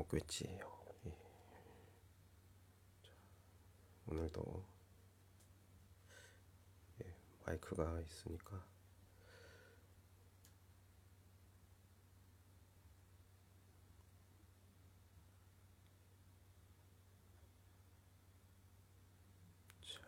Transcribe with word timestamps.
없겠지. 0.00 0.44
예. 1.06 1.10
자, 3.02 3.10
오늘도 4.06 4.64
예, 7.04 7.16
마이크가 7.46 8.00
있으니까 8.00 8.64
자, 19.80 20.00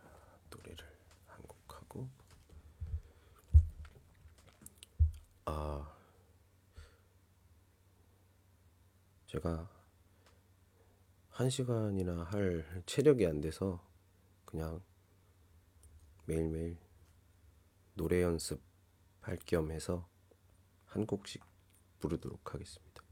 노래를 0.51 0.85
한 1.27 1.43
곡 1.47 1.57
하고 1.75 2.09
아 5.47 5.94
제가 9.35 9.69
한 11.31 11.51
시간이나 11.51 12.23
할 12.23 12.85
체력이 12.87 13.27
안 13.27 13.41
돼서 13.41 13.85
그냥 14.45 14.81
매일매일 16.25 16.79
노래 17.95 18.23
연습 18.23 18.63
할 19.23 19.37
겸 19.39 19.73
해서 19.73 20.09
한 20.85 21.05
곡씩 21.05 21.43
부르도록 21.99 22.55
하겠습니다. 22.55 23.04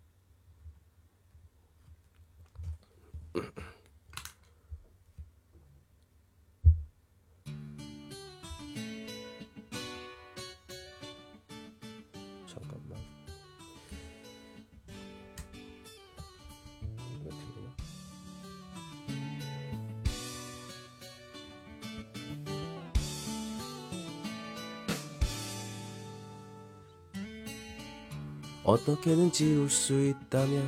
어떻게든 28.64 29.32
지울 29.32 29.68
수 29.68 29.92
있다면 29.92 30.62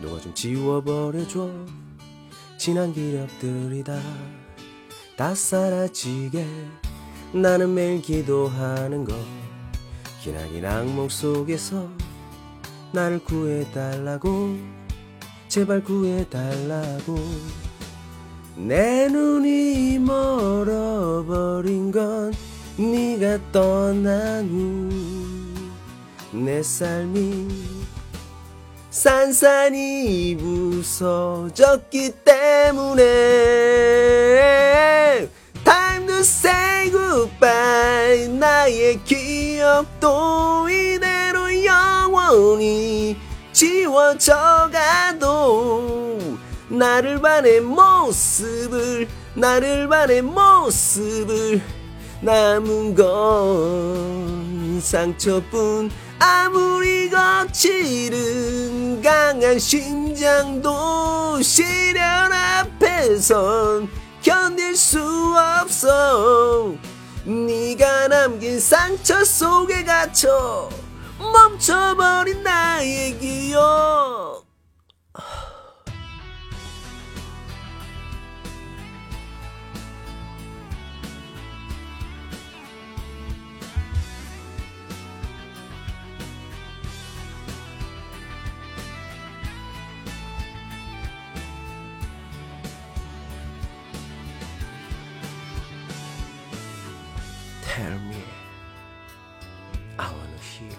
누가 0.00 0.20
좀 0.20 0.32
지워버려줘. 0.34 1.50
지난 2.58 2.92
기력들이 2.92 3.82
다, 3.82 4.00
다 5.16 5.34
사라지게. 5.34 6.46
나는 7.32 7.74
매일 7.74 8.00
기도하는 8.02 9.04
거 9.04 9.14
기나긴 10.22 10.64
악몽 10.64 11.08
속에서 11.08 11.88
나를 12.92 13.24
구해달라고. 13.24 14.56
제발 15.48 15.82
구해달라고. 15.82 17.18
내 18.56 19.08
눈이 19.08 19.98
멀어버린 19.98 21.90
건 21.90 22.32
네가 22.76 23.50
떠난 23.50 24.46
후 24.48 25.21
내 26.32 26.62
삶이 26.62 27.48
산산이 28.88 30.38
부서졌기 30.38 32.12
때문에 32.24 33.02
Time 35.62 36.06
to 36.06 36.16
say 36.20 36.90
goodbye. 36.90 38.28
나의 38.28 39.04
기억도 39.04 40.68
이대로 40.70 41.64
영원히 41.64 43.16
지워져가도 43.52 45.28
나를 46.70 47.20
반의 47.20 47.60
모습을 47.60 49.06
나를 49.34 49.86
반의 49.88 50.22
모습을 50.22 51.60
남은 52.22 52.94
건 52.94 54.80
상처뿐 54.80 55.90
아무리 56.22 57.10
거칠은 57.10 59.02
강한 59.02 59.58
심장도 59.58 61.42
시련 61.42 62.32
앞에선 62.32 63.88
견딜 64.22 64.76
수 64.76 65.00
없어. 65.60 66.74
네가 67.24 68.06
남긴 68.06 68.60
상처 68.60 69.24
속에 69.24 69.82
갇혀 69.82 70.68
멈춰버린 71.18 72.44
나의 72.44 73.18
기억 73.18 74.41
Tell 97.72 97.96
me, 98.00 98.20
I 99.98 100.04
wanna 100.04 100.40
hear 100.52 100.76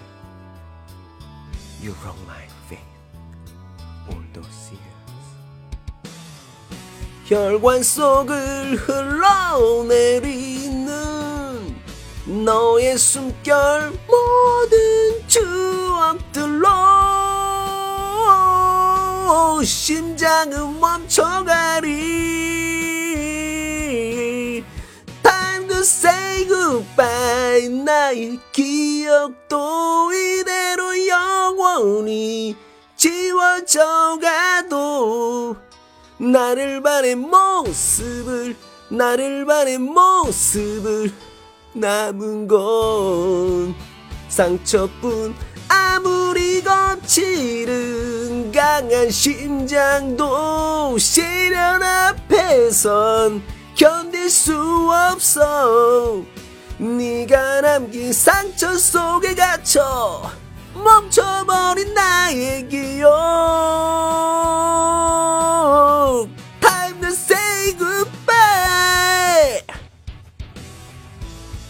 you 1.81 1.95
wrong 2.05 2.21
my 2.27 2.45
faith 2.69 2.85
all 4.11 4.21
those 4.31 4.69
years. 4.69 5.25
혈관 7.25 7.81
속을 7.81 8.75
흘러내리는 8.75 10.85
너의 12.45 12.99
숨결 12.99 13.89
모든 14.05 15.27
추억들로 15.27 16.67
심장은 19.63 20.79
멈춰가리 20.79 22.82
goodbye. 26.95 27.33
나의 28.13 28.39
기억도 28.51 30.11
이대로 30.13 31.07
영원히 31.07 32.55
지워져 32.95 34.19
가도 34.21 35.55
나를 36.17 36.81
반의 36.81 37.15
모습을 37.15 38.55
나를 38.89 39.45
반의 39.45 39.77
모습을 39.77 41.11
남은 41.73 42.47
건 42.47 43.75
상처뿐 44.29 45.35
아무리 45.67 46.63
거칠은 46.63 48.51
강한 48.51 49.09
심장도 49.09 50.97
시련 50.97 51.81
앞에선 51.83 53.41
견딜 53.75 54.29
수 54.29 54.89
없어 54.91 56.23
네가 56.77 57.61
남긴 57.61 58.11
상처 58.11 58.75
속에 58.75 59.35
갇혀 59.35 60.31
멈춰버린 60.73 61.93
나의 61.93 62.67
기억. 62.67 63.09
Time 66.59 66.99
to 67.01 67.09
say 67.09 67.77
goodbye. 67.77 69.61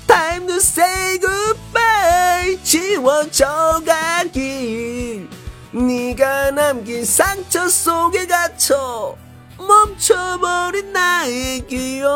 Time 0.07 0.47
to 0.47 0.55
say 0.55 1.19
goodbye. 1.19 2.57
지워져가길 2.63 3.83
네가 5.73 6.51
남긴 6.51 7.03
상처 7.03 7.67
속에 7.67 8.25
갇혀 8.25 9.17
멈춰버린 9.57 10.93
나의 10.93 11.67
기억 11.67 12.13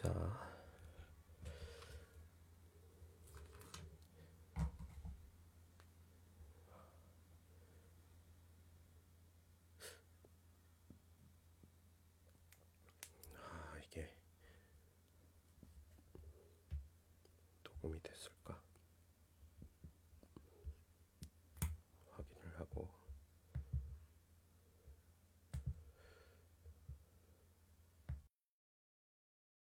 자 0.00 0.08
아, 13.34 13.78
이게 13.84 14.08
녹음이 17.64 18.00
됐을까? 18.04 18.37